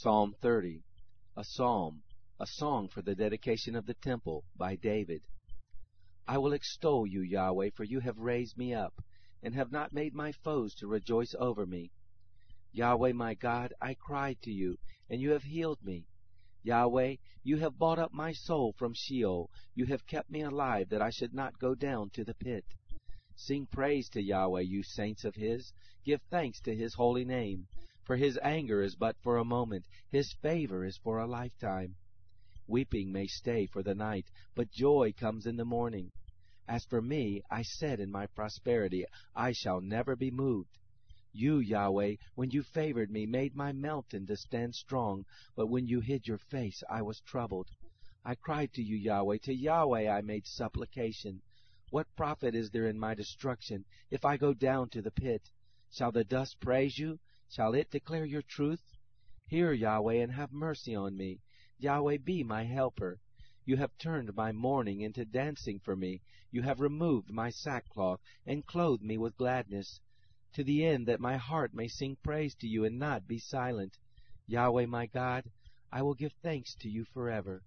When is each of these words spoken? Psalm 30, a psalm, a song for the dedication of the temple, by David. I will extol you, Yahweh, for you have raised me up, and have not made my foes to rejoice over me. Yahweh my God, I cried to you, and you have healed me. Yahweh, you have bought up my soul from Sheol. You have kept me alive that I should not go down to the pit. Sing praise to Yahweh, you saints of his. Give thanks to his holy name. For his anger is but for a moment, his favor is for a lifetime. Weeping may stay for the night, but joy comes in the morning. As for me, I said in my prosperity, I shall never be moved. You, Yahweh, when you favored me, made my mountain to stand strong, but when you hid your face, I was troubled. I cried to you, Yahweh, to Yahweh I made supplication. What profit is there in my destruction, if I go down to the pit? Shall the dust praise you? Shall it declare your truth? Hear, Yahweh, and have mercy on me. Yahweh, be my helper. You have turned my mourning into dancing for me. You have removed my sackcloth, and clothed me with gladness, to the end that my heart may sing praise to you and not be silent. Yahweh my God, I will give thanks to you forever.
Psalm 0.00 0.32
30, 0.40 0.84
a 1.36 1.42
psalm, 1.42 2.04
a 2.38 2.46
song 2.46 2.86
for 2.86 3.02
the 3.02 3.16
dedication 3.16 3.74
of 3.74 3.84
the 3.84 3.94
temple, 3.94 4.44
by 4.56 4.76
David. 4.76 5.20
I 6.24 6.38
will 6.38 6.52
extol 6.52 7.04
you, 7.04 7.22
Yahweh, 7.22 7.70
for 7.74 7.82
you 7.82 7.98
have 7.98 8.16
raised 8.16 8.56
me 8.56 8.72
up, 8.72 8.94
and 9.42 9.56
have 9.56 9.72
not 9.72 9.92
made 9.92 10.14
my 10.14 10.30
foes 10.30 10.72
to 10.76 10.86
rejoice 10.86 11.34
over 11.36 11.66
me. 11.66 11.90
Yahweh 12.70 13.10
my 13.10 13.34
God, 13.34 13.72
I 13.80 13.94
cried 13.94 14.40
to 14.42 14.52
you, 14.52 14.78
and 15.10 15.20
you 15.20 15.32
have 15.32 15.42
healed 15.42 15.82
me. 15.82 16.06
Yahweh, 16.62 17.16
you 17.42 17.56
have 17.56 17.76
bought 17.76 17.98
up 17.98 18.12
my 18.12 18.30
soul 18.30 18.74
from 18.78 18.94
Sheol. 18.94 19.50
You 19.74 19.86
have 19.86 20.06
kept 20.06 20.30
me 20.30 20.42
alive 20.42 20.90
that 20.90 21.02
I 21.02 21.10
should 21.10 21.34
not 21.34 21.58
go 21.58 21.74
down 21.74 22.10
to 22.10 22.22
the 22.22 22.34
pit. 22.34 22.64
Sing 23.34 23.66
praise 23.66 24.08
to 24.10 24.22
Yahweh, 24.22 24.60
you 24.60 24.84
saints 24.84 25.24
of 25.24 25.34
his. 25.34 25.72
Give 26.04 26.20
thanks 26.30 26.60
to 26.60 26.76
his 26.76 26.94
holy 26.94 27.24
name. 27.24 27.66
For 28.08 28.16
his 28.16 28.38
anger 28.42 28.80
is 28.80 28.96
but 28.96 29.18
for 29.18 29.36
a 29.36 29.44
moment, 29.44 29.84
his 30.08 30.32
favor 30.40 30.82
is 30.82 30.96
for 30.96 31.18
a 31.18 31.26
lifetime. 31.26 31.94
Weeping 32.66 33.12
may 33.12 33.26
stay 33.26 33.66
for 33.66 33.82
the 33.82 33.94
night, 33.94 34.30
but 34.54 34.70
joy 34.70 35.12
comes 35.12 35.44
in 35.44 35.56
the 35.56 35.66
morning. 35.66 36.10
As 36.66 36.86
for 36.86 37.02
me, 37.02 37.42
I 37.50 37.60
said 37.60 38.00
in 38.00 38.10
my 38.10 38.26
prosperity, 38.28 39.04
I 39.34 39.52
shall 39.52 39.82
never 39.82 40.16
be 40.16 40.30
moved. 40.30 40.78
You, 41.34 41.58
Yahweh, 41.58 42.16
when 42.34 42.50
you 42.50 42.62
favored 42.62 43.10
me, 43.10 43.26
made 43.26 43.54
my 43.54 43.72
mountain 43.72 44.26
to 44.28 44.38
stand 44.38 44.74
strong, 44.74 45.26
but 45.54 45.66
when 45.66 45.86
you 45.86 46.00
hid 46.00 46.26
your 46.26 46.38
face, 46.38 46.82
I 46.88 47.02
was 47.02 47.20
troubled. 47.20 47.68
I 48.24 48.36
cried 48.36 48.72
to 48.72 48.82
you, 48.82 48.96
Yahweh, 48.96 49.36
to 49.42 49.54
Yahweh 49.54 50.08
I 50.08 50.22
made 50.22 50.46
supplication. 50.46 51.42
What 51.90 52.16
profit 52.16 52.54
is 52.54 52.70
there 52.70 52.86
in 52.86 52.98
my 52.98 53.14
destruction, 53.14 53.84
if 54.10 54.24
I 54.24 54.38
go 54.38 54.54
down 54.54 54.88
to 54.90 55.02
the 55.02 55.10
pit? 55.10 55.50
Shall 55.90 56.10
the 56.10 56.24
dust 56.24 56.58
praise 56.60 56.98
you? 56.98 57.18
Shall 57.50 57.74
it 57.74 57.90
declare 57.90 58.26
your 58.26 58.42
truth? 58.42 58.82
Hear, 59.46 59.72
Yahweh, 59.72 60.16
and 60.16 60.32
have 60.32 60.52
mercy 60.52 60.94
on 60.94 61.16
me. 61.16 61.40
Yahweh, 61.78 62.18
be 62.18 62.44
my 62.44 62.64
helper. 62.64 63.20
You 63.64 63.78
have 63.78 63.96
turned 63.96 64.34
my 64.34 64.52
mourning 64.52 65.00
into 65.00 65.24
dancing 65.24 65.78
for 65.78 65.96
me. 65.96 66.20
You 66.50 66.60
have 66.60 66.78
removed 66.78 67.30
my 67.30 67.48
sackcloth, 67.48 68.20
and 68.44 68.66
clothed 68.66 69.02
me 69.02 69.16
with 69.16 69.38
gladness, 69.38 70.00
to 70.52 70.62
the 70.62 70.84
end 70.84 71.06
that 71.08 71.20
my 71.20 71.38
heart 71.38 71.72
may 71.72 71.88
sing 71.88 72.16
praise 72.22 72.54
to 72.56 72.68
you 72.68 72.84
and 72.84 72.98
not 72.98 73.26
be 73.26 73.38
silent. 73.38 73.96
Yahweh 74.46 74.84
my 74.84 75.06
God, 75.06 75.50
I 75.90 76.02
will 76.02 76.14
give 76.14 76.34
thanks 76.42 76.74
to 76.76 76.88
you 76.90 77.06
forever. 77.06 77.62